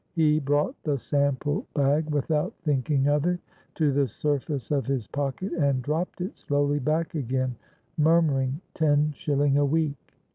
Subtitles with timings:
[0.13, 3.39] He brought the sample bag, without thinking of it,
[3.75, 7.53] to the surface of his pocket, and dropped it slowly back again,
[7.99, 10.15] murmuring, "Ten shilling a week."